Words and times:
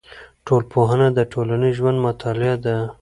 ټولنپوهنه 0.45 1.07
د 1.13 1.19
ټولنیز 1.31 1.73
ژوند 1.79 1.99
مطالعه 2.07 2.55
ده. 2.65 2.75